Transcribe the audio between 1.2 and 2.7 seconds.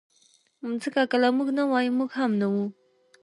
له موږ نه وای، موږ هم نه وو.